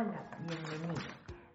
[0.00, 1.04] Hola, bienvenidos.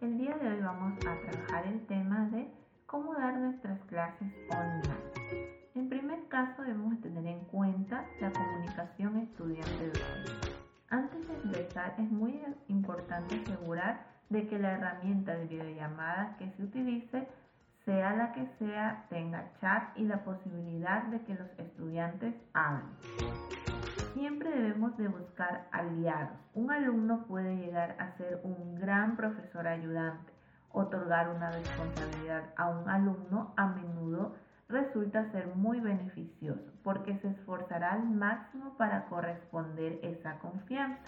[0.02, 2.48] El día de hoy vamos a trabajar el tema de
[2.86, 5.64] cómo dar nuestras clases online.
[5.74, 10.52] En primer caso debemos tener en cuenta la comunicación estudiante-docente.
[10.92, 16.66] Antes de empezar es muy importante asegurar de que la herramienta de videollamada que se
[16.66, 17.28] utilice
[17.84, 22.94] sea la que sea, tenga chat y la posibilidad de que los estudiantes hablen.
[24.86, 26.38] De buscar aliados.
[26.54, 30.32] Un alumno puede llegar a ser un gran profesor ayudante.
[30.72, 34.36] Otorgar una responsabilidad a un alumno a menudo
[34.70, 41.02] resulta ser muy beneficioso porque se esforzará al máximo para corresponder esa confianza.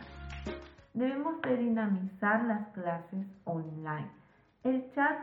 [0.95, 4.09] Debemos de dinamizar las clases online.
[4.63, 5.19] El chat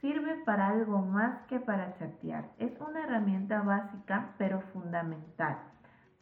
[0.00, 2.46] sirve para algo más que para chatear.
[2.58, 5.56] Es una herramienta básica pero fundamental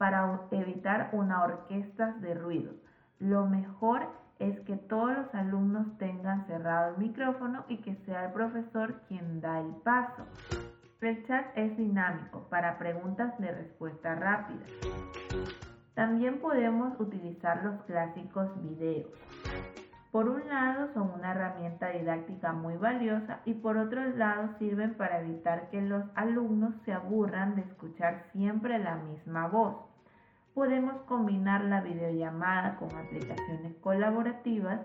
[0.00, 2.72] para evitar una orquesta de ruido.
[3.18, 8.32] Lo mejor es que todos los alumnos tengan cerrado el micrófono y que sea el
[8.32, 10.24] profesor quien da el paso.
[11.02, 14.64] El chat es dinámico para preguntas de respuesta rápida.
[15.92, 19.12] También podemos utilizar los clásicos videos.
[20.10, 25.20] Por un lado son una herramienta didáctica muy valiosa y por otro lado sirven para
[25.20, 29.89] evitar que los alumnos se aburran de escuchar siempre la misma voz.
[30.54, 34.80] Podemos combinar la videollamada con aplicaciones colaborativas.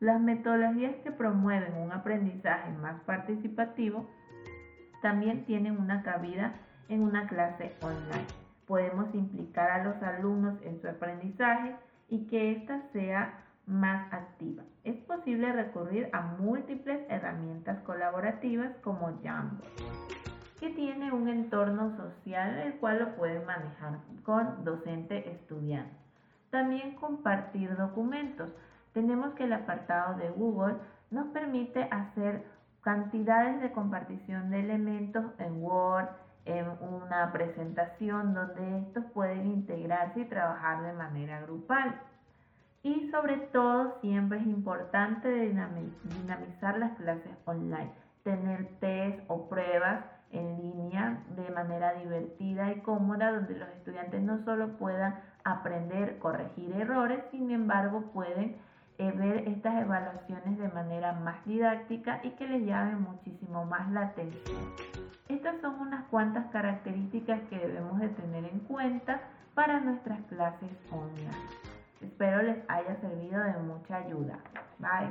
[0.00, 4.08] Las metodologías que promueven un aprendizaje más participativo
[5.02, 6.54] también tienen una cabida
[6.88, 8.26] en una clase online.
[8.66, 11.74] Podemos implicar a los alumnos en su aprendizaje
[12.08, 14.64] y que ésta sea más activa.
[14.84, 20.19] Es posible recurrir a múltiples herramientas colaborativas como Jamboard,
[20.60, 25.96] que tiene un entorno social el cual lo pueden manejar con docente-estudiante.
[26.50, 28.50] También compartir documentos.
[28.92, 30.76] Tenemos que el apartado de Google
[31.10, 32.44] nos permite hacer
[32.82, 36.08] cantidades de compartición de elementos en Word,
[36.44, 41.94] en una presentación donde estos pueden integrarse y trabajar de manera grupal.
[42.82, 50.56] Y sobre todo siempre es importante dinamizar las clases online, tener test o pruebas en
[50.58, 57.24] línea de manera divertida y cómoda donde los estudiantes no solo puedan aprender, corregir errores,
[57.30, 58.56] sin embargo pueden
[58.98, 64.02] eh, ver estas evaluaciones de manera más didáctica y que les llame muchísimo más la
[64.02, 64.60] atención.
[65.28, 69.20] Estas son unas cuantas características que debemos de tener en cuenta
[69.54, 71.30] para nuestras clases online.
[72.00, 74.38] Espero les haya servido de mucha ayuda.
[74.78, 75.10] Bye.